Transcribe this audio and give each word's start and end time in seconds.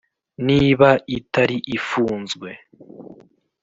niba 0.47 0.89
itari 1.17 1.57
ifunzwe. 1.77 2.49